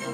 [0.00, 0.08] 流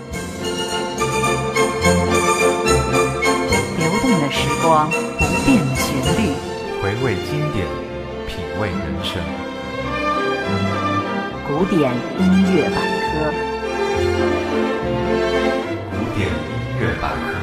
[4.02, 6.34] 动的时光，不变的旋律，
[6.82, 7.64] 回味经典，
[8.26, 9.22] 品味人生。
[11.46, 13.30] 古典音乐百科，
[15.92, 16.34] 古典音
[16.80, 17.38] 乐百科。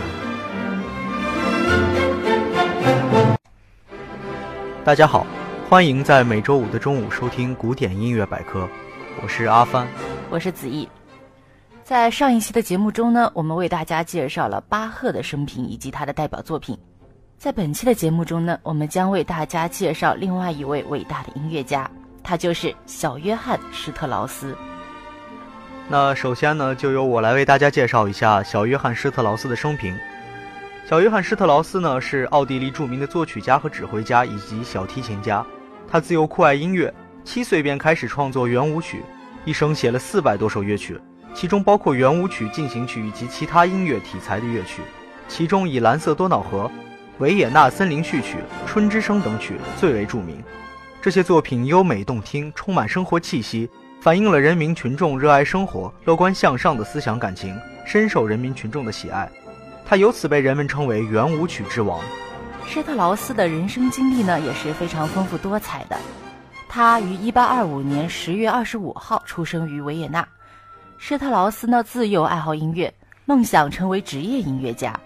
[4.84, 5.26] 大家好，
[5.70, 8.68] 欢迎在每周五的中午收听古典音乐百科，
[9.22, 9.88] 我是阿帆。
[10.30, 10.90] 我是子毅。
[11.84, 16.78] 在上一期的节目中呢，我们为大家介绍了巴赫的生平以及他的代表作品。
[17.38, 21.90] 在本期的节目中呢，我们将为大家介绍另外一位伟大的音乐家，
[22.24, 24.56] 他就是小约翰施特劳斯。
[25.90, 29.94] 那首先呢，就由我来为大家介绍一下小约翰施特劳斯的生平。
[30.86, 35.46] 小约翰施特劳斯呢，是奥地利著名的作曲家和指挥家以及小提琴家。
[35.86, 36.94] 他自幼酷爱音乐，
[37.26, 39.04] 七岁便开始创作圆舞曲，
[39.44, 40.98] 一生写了四百多首乐曲，
[41.34, 44.82] 其中包括圆舞曲、进行曲以及其他音乐题材的乐曲。
[45.28, 46.66] 其中以《蓝色多瑙河》
[47.18, 50.42] 《维也纳森林序曲》《春之声》等曲最为著名。
[51.02, 59.30] 这些作品优美动听，充满生活气息，反映了人民群众热爱生活、乐观向上的思想感情，深受人民群众的喜爱。
[59.86, 62.00] 他由此被人们称为“圆舞曲之王”。
[62.66, 65.98] 施特劳斯的人生经历呢也是非常丰富多彩的。
[66.70, 70.26] 他于1825年10月25号出生于维也纳。
[70.98, 72.94] 施特劳斯呢自幼爱好音乐，
[73.26, 74.98] 梦想成为职业音乐家。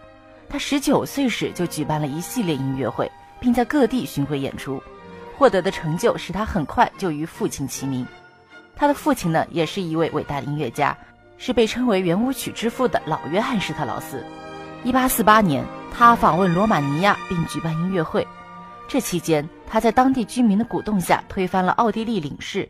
[0.49, 4.81] 他19岁时就举办了一系列音乐会，并在各地巡回演出，
[5.37, 8.05] 获得的成就使他很快就与父亲齐名。
[8.75, 10.95] 他的父亲呢也是一位伟大的音乐家，
[11.37, 14.23] 是被称为圆舞曲之父的老约翰施特劳斯。
[14.83, 18.25] 一八四八年，他访问罗马尼亚并举办音乐会。
[18.87, 22.69] 这期间，他在当地居民的鼓动下推翻了奥地利领事。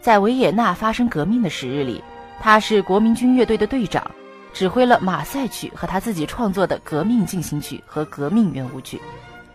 [0.00, 2.02] 在维也纳发生革命的时日里，
[2.42, 4.04] 他是国民军乐队的队长，
[4.52, 9.00] 指挥了马赛曲和他自己创作的革命进行曲和革命圆舞曲。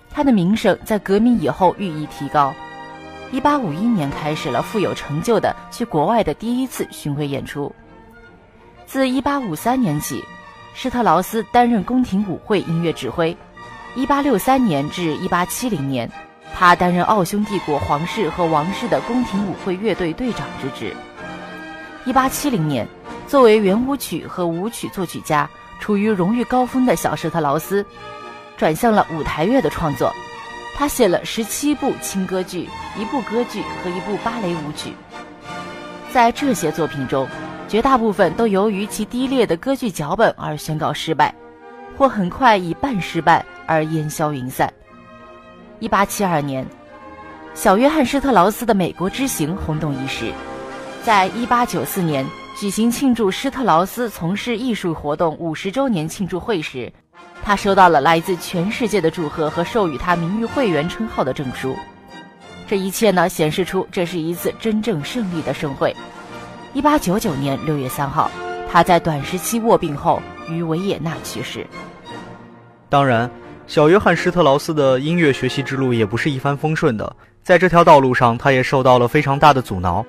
[0.10, 2.54] 他的名声在革命以后日益提高。
[3.30, 7.76] 一八五一年，开始了富有成就的去国外的第一次巡回演出。
[8.86, 10.24] 自一八五三年起。
[10.74, 13.36] 施特劳斯担任宫廷舞会音乐指挥
[13.96, 16.12] ，1863年至1870年，
[16.54, 20.96] 他担任奥匈帝国皇室和王室的宫廷舞会乐队队长之职。
[22.08, 22.88] 1870年，
[23.28, 27.86] 作为圆舞曲和舞曲作曲家，处于荣誉高峰的小施特劳斯，
[28.56, 30.10] 转向了舞台乐的创作。
[30.78, 34.94] 他写了十七部轻歌剧、一部歌剧和一部芭蕾舞曲。
[36.10, 37.28] 在这些作品中，
[37.68, 41.36] 绝大部分都由于其低劣的歌剧脚本而宣告失败，
[41.98, 44.72] 或很快以半失败而烟消云散。
[45.80, 46.66] 一八七二年，
[47.54, 50.32] 小约翰施特劳斯的美国之行轰动一时。
[51.08, 56.92] 在一八九四年举行庆祝施特劳斯从事艺术活动五十周年庆祝会时，
[57.42, 61.74] 他收到了来自全世界的祝贺和授予他名誉会员称号的证书。
[62.68, 65.96] 这一切呢，显示出这是一次真正胜利的盛会。
[66.74, 68.30] 一八九九年六月三号，
[68.70, 71.66] 他在短时期卧病后于维也纳去世。
[72.90, 73.32] 当然，
[73.66, 80.06] 小约翰施特劳斯的音乐学习之路也不是一帆风顺的，在这条道路上，他也受到了非常大的阻挠，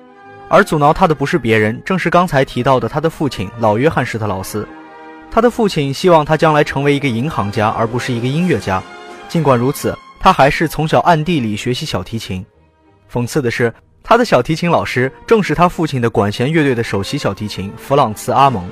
[0.49, 4.67] 而阻挠他的不是别人，正是刚才提到的他的父亲老约翰施特劳斯。
[5.31, 8.83] 他的父亲希望他将来成为一个银行家，而不是一个音乐家。
[9.29, 12.45] 尽管如此，他还是从小暗地里学习小提琴。
[13.09, 13.73] 讽刺的是。
[14.01, 18.63] 他的小提琴老师正是他父亲的管弦乐队的首席小提琴弗朗茨·阿蒙。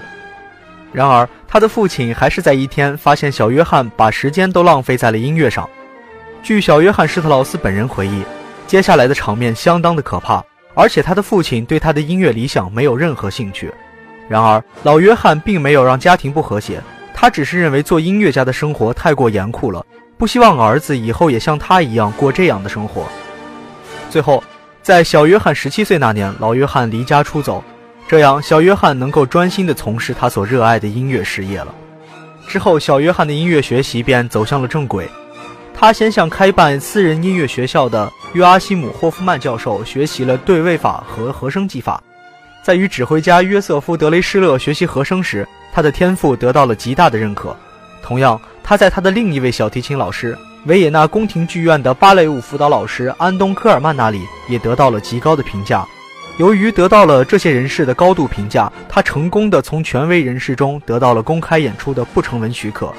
[0.92, 5.70] 然而，他的父亲还是在一天发现小约翰把时间都浪费在了音乐上。
[6.42, 8.24] 据小约翰施特劳斯本人回忆，
[8.66, 10.44] 接下来的场面相当的可怕，
[10.78, 13.74] 而且他的父亲对他的音乐理想没有任何兴趣。
[14.30, 16.80] 然而，老约翰并没有让家庭不和谐，
[17.16, 19.84] 他只是认为做音乐家的生活太过严酷了，
[20.20, 23.08] 不希望儿子以后也像他一样过这样的生活。
[24.12, 24.44] 最后。
[24.84, 27.62] 在小约翰十七岁那年，老约翰离家出走，
[28.08, 31.76] 这样小约翰能够专心地从事他所热爱的音乐事业了。
[32.48, 35.06] 之后，小约翰的音乐学习便走向了正轨。
[35.74, 42.02] 他先向开办私人音乐学校的约阿希姆·霍夫曼教授学习了对位法和和声技法，
[42.62, 47.56] 在与指挥家约瑟夫·德雷施勒学习和声时，他的天赋得到了极大的认可。
[48.04, 50.38] 同样，他在他的另一位小提琴老师。
[50.66, 55.86] 维也纳宫廷剧院的芭蕾舞辅导老师安东·科尔曼那里也得到了极高的评价。
[56.38, 62.94] 由于得到了这些人士的高度评价，他成功的从权威人士中得到了公开演出的不成文许可。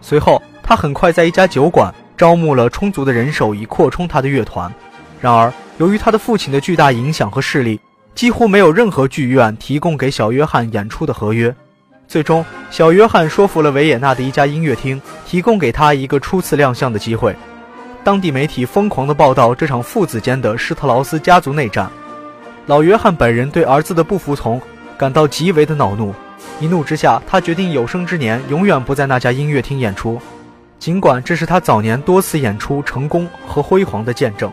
[0.00, 4.70] 随后，他很快在一家酒馆招募了充足的人手，以扩充他的乐团。
[5.20, 7.80] 然而，由于他的父亲的巨大影响和势力，
[8.14, 11.54] 几乎没有任何剧院提供给小约翰演出的合约。
[12.08, 17.36] 最终，小约翰说服了维也纳的一家音乐厅，提供给他一个初次亮相的机会。
[18.02, 21.88] 当地媒体疯狂地报道这场父子间的施特劳斯家族内战。
[22.66, 24.60] 老约翰本人对儿子的不服从
[24.96, 26.14] 感到极为的恼怒，
[26.58, 30.20] 一怒之下，他决定有生之年永远不在那家音乐厅演出，
[30.78, 34.52] 尽管这是他早年多次演出成功和辉煌的见证。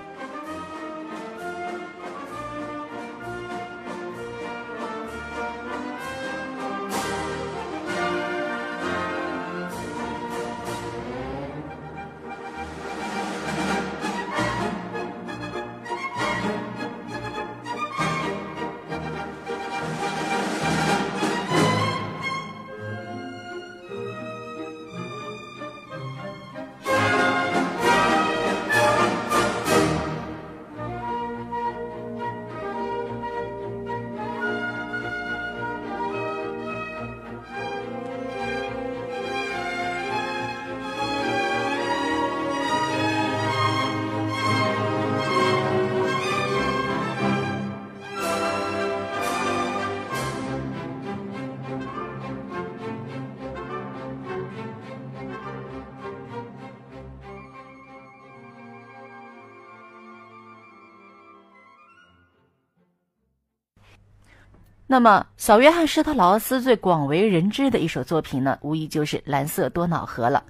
[64.96, 70.42] 那么，小约翰施特劳斯最广为人知的一首作品呢，无疑就是《蓝色多瑙河》了。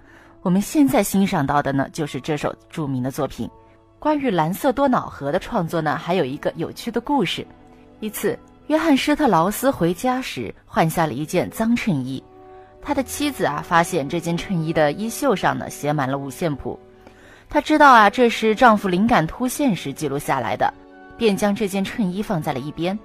[0.43, 3.49] 我们现在欣赏到的呢，就是这首著名的作品。
[3.97, 7.43] 关于《蓝色多瑙河》的创作呢，还有一个有趣的故事。
[8.01, 8.37] 一次，
[8.67, 12.23] 约翰施特劳斯回家时换下了一件脏衬衣，
[12.83, 16.79] 他的妻子啊发现这件衬衣的衣袖上呢写满了五线谱，
[17.49, 20.71] 他知道啊这是丈夫灵感突现时记录下来的，
[21.17, 22.95] 便将这件衬衣放在了一边。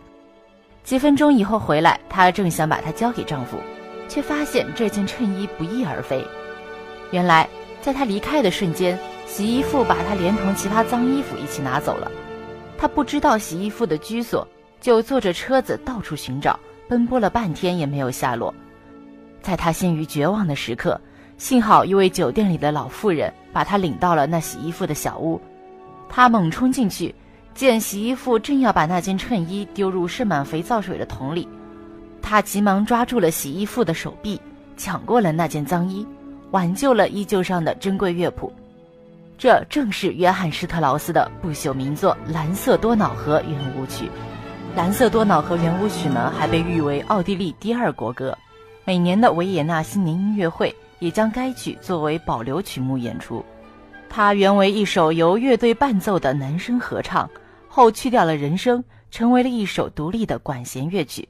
[0.91, 3.57] 几分钟以后回来，她正想把它交给丈夫，
[4.09, 6.27] 却发现这件衬衣不翼而飞。
[7.13, 7.49] 原来，
[7.81, 12.11] 在她离开的瞬间，洗衣妇把她连同其他脏衣服一起拿走了。
[12.77, 14.45] 她不知道洗衣妇的居所，
[14.81, 16.59] 就坐着车子到处寻找，
[16.89, 18.53] 奔波了半天也没有下落。
[19.41, 21.01] 在她陷于绝望的时刻，
[21.39, 25.41] 幸好一位酒店里的老妇人把她领到了那洗衣服的小屋。
[26.09, 27.15] 她猛冲进去。
[27.55, 31.47] 见洗衣妇正要把那件衬衣丢入盛满肥皂水的桶里，
[32.23, 34.41] 他急忙抓住了洗衣妇的手臂，
[34.77, 36.07] 抢过了那件脏衣，
[36.53, 38.53] 挽救了衣袖上的珍贵乐谱。
[39.37, 44.07] 这正是约翰施特劳斯的不朽名作《蓝色多瑙河》圆舞曲。
[44.77, 48.37] 《蓝色多瑙河》圆舞曲呢，还被誉为奥地利第二国歌。
[48.85, 53.45] 每年的维也纳新年音乐会也将该曲作为保留曲目演出。
[54.09, 57.29] 它原为一首由乐队伴奏的男声合唱。
[57.73, 58.83] 后去掉了人声，
[59.13, 61.27] 成为了一首独立的管弦乐曲，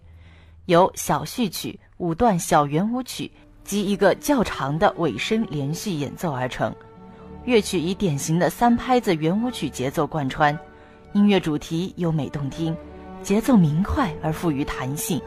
[0.65, 3.31] 由小序曲、五段小圆舞曲
[3.63, 6.75] 及一个较长的尾声连续演奏而成。
[7.45, 10.59] 乐曲以典型的三拍子圆舞曲节奏贯穿，
[11.13, 12.75] 音乐主题优美动听，
[13.23, 15.21] 节奏明快而富于弹性，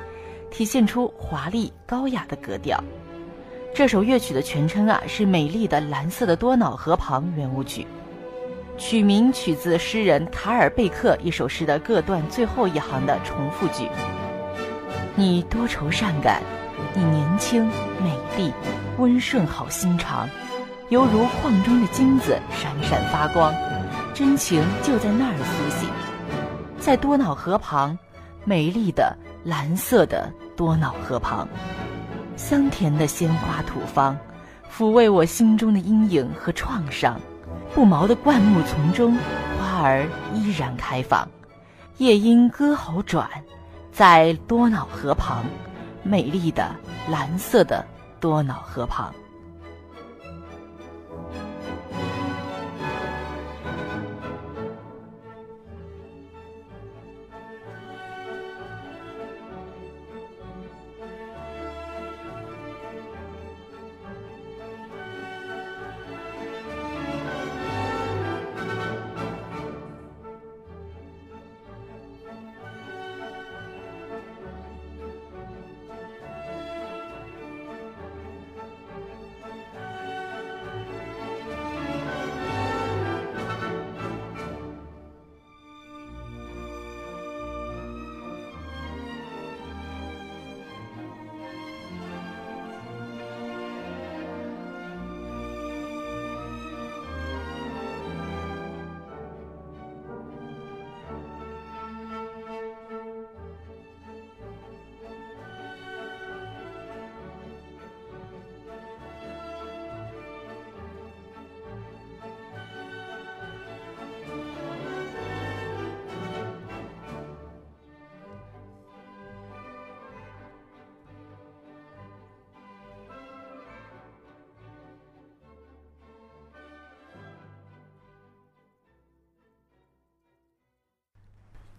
[0.50, 2.83] 体现出华丽高雅的格调。
[3.71, 7.81] 这首乐曲的全称啊是《美丽的蓝色的多瑙河旁圆舞曲》。
[8.77, 13.87] 曲名取自诗人卡尔贝克一首诗的各段最后一行的重复句
[15.15, 16.41] ：“你多愁善感，
[16.93, 17.65] 你年轻
[18.01, 18.51] 美丽，
[18.98, 20.27] 温顺好心肠，
[20.89, 23.53] 犹如矿中的金子闪闪发光，
[24.13, 25.89] 真情就在那儿苏醒，
[26.79, 27.98] 在多瑙河旁，
[28.43, 31.48] 美丽的蓝色的多瑙河旁，
[32.36, 34.17] 香甜的鲜花吐芳，
[34.75, 37.21] 抚慰我心中的阴影和创伤。”
[37.75, 39.18] 不毛的灌木丛中，
[39.60, 41.27] 花儿依然开放。
[41.98, 43.27] 夜莺歌喉转，
[43.92, 45.44] 在多瑙河旁，
[46.03, 46.70] 美丽的
[47.10, 47.84] 蓝色的
[48.20, 49.12] 多瑙河旁。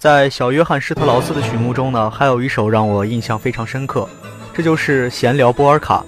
[0.04, 4.06] 在小约翰施特劳斯的曲目中呢，还有一首让我印象非常深刻，
[4.52, 6.04] 这就是《闲聊波尔卡》。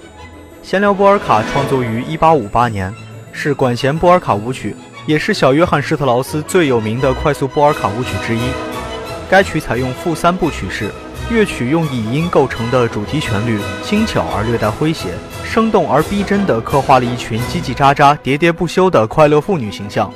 [0.69, 2.93] 《闲聊波尔卡》创作于1858年，
[3.31, 4.75] 是管弦波尔卡舞曲，
[5.07, 8.41] 也是小约翰施特劳斯最有名的快速波尔卡舞曲之一。
[9.31, 10.91] 该曲采用复三部曲式，
[11.31, 15.07] 乐曲用倚音构成的主题旋律，轻巧而略带诙谐，
[15.43, 20.13] 生动而逼真地刻画了一群叽叽喳喳、喋喋不休的快乐妇女形象。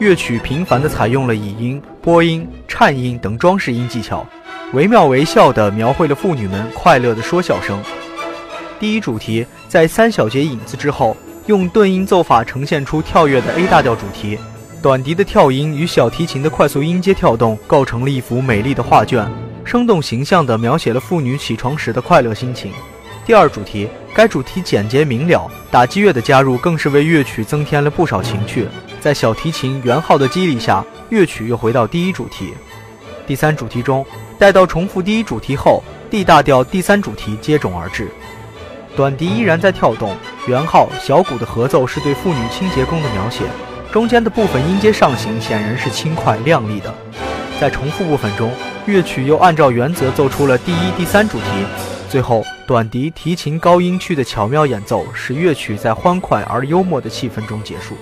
[0.00, 4.26] 乐曲频繁地采用了倚音、波音、颤音等装饰音技巧，
[4.72, 7.78] 惟妙惟肖地描绘了妇女们快乐的说笑声。
[8.78, 11.14] 第一主题在三小节引子之后，
[11.44, 14.38] 用顿音奏法呈现出跳跃的 A 大调主题，
[14.80, 19.30] 短笛的跳音与小提琴的快速音阶跳动构成了一幅美丽的画卷，
[19.66, 22.72] 生动形象地描写了妇女起床时的快乐心情。
[23.30, 28.66] 第二主题，该主题简洁明了，打击乐的加入更是为乐曲增添了不少情趣。
[28.98, 32.52] 在小提琴圆号的激励下，乐曲又回到第一主题。
[33.28, 34.04] 第三主题中，
[34.36, 38.08] 待到重复第一主题后，D 大调第三主题接踵而至，
[38.96, 40.16] 短笛依然在跳动，
[40.48, 43.44] 圆号、小鼓的合奏是对妇女清洁工的描写，
[43.92, 46.92] 中间的部分音阶上行显然是轻快亮丽的。
[47.60, 48.50] 在重复部分中，
[48.86, 51.46] 乐曲又按照原则奏出了第一、第三主题，
[52.08, 57.96] 最后短笛、提琴高音区的巧妙演奏，使乐曲在欢快而幽默的气氛中结束。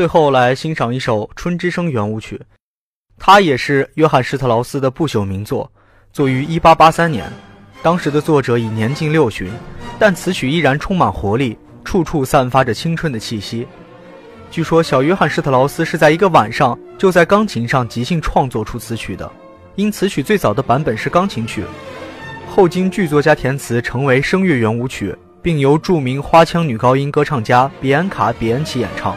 [0.00, 2.40] 最后来欣赏一首《春之声》圆舞曲，
[3.18, 5.70] 它也是约翰施特劳斯的不朽名作，
[6.10, 7.30] 作于1883年。
[7.82, 9.52] 当时的作者已年近六旬，
[9.98, 11.54] 但此曲依然充满活力，
[11.84, 13.68] 处处散发着青春的气息。
[14.50, 19.30] 据说小约翰施特劳斯是在一个晚上就在钢琴上即兴创作出此曲的，
[19.74, 21.62] 因此曲最早的版本是钢琴曲，
[22.48, 29.14] 后经剧作家填词成为声乐圆舞曲，并由著名花腔女高音歌唱家比安卡·比安奇演唱。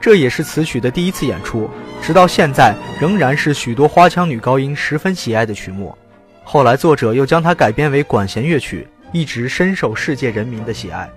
[0.00, 1.68] 这也是此曲的第一次演出，
[2.00, 5.96] 直到现在仍然是许多花腔女高音十分喜爱的曲目。
[6.44, 11.08] 后来作者又将它改编为管弦乐曲，一直深受世界人民的喜爱。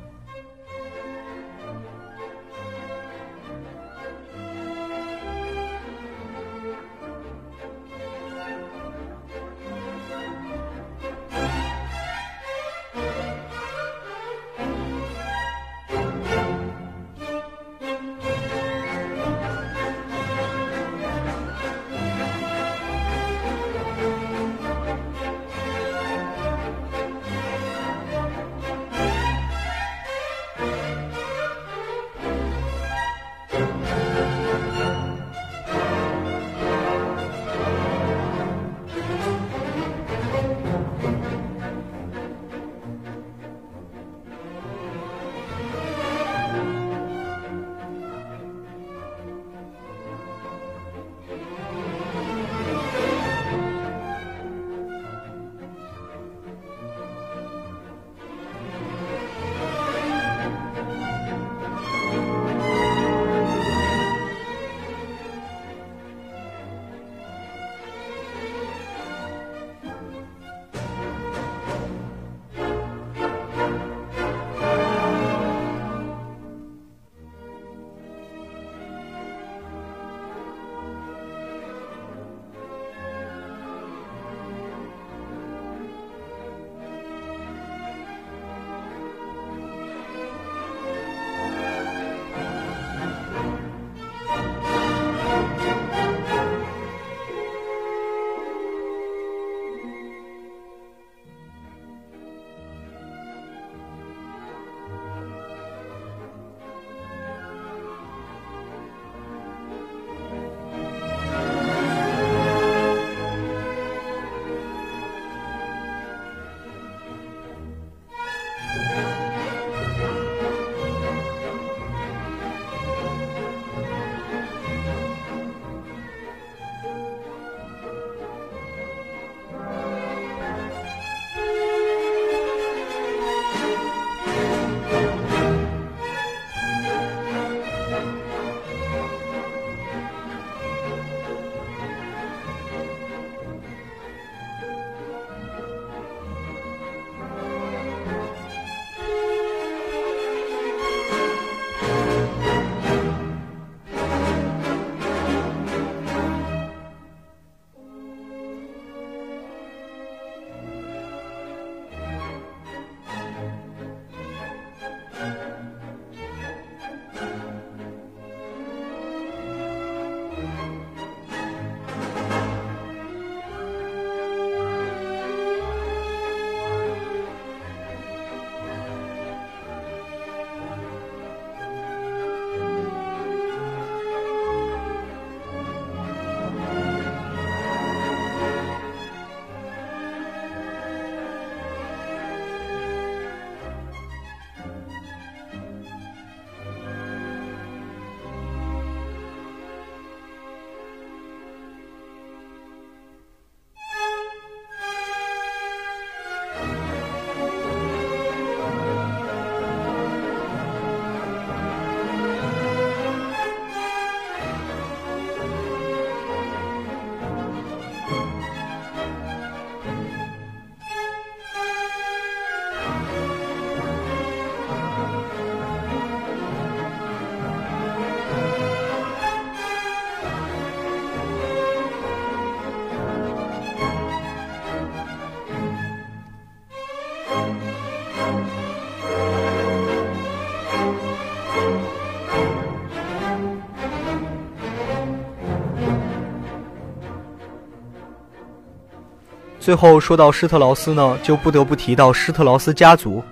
[249.61, 253.23] 最后说到施特劳斯呢，就不得不提到施特劳斯家族。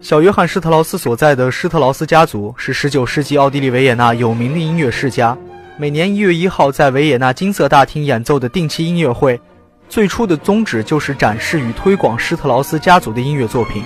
[0.00, 5.36] 小约翰·施特劳斯所在的施特劳斯家族是19世纪奥地利维也纳有名的音乐世家。
[5.76, 9.38] 每年1月1号在维也纳金色大厅演奏的定期音乐会，
[9.86, 13.82] 最初的宗旨就是展示与推广施特劳斯家族的音乐作品。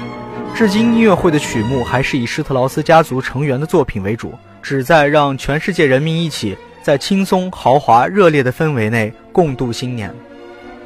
[0.54, 10.14] 至今，音乐会的曲目还是以施特劳斯家族成员的作品为主，旨在让全世界人民一起在轻松、豪华、热烈的氛围内共度新年。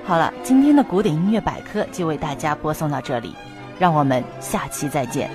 [0.07, 3.35] 好了，今天的古典音乐百科就为大家播送到这里，
[3.79, 5.31] 让我们下期再见。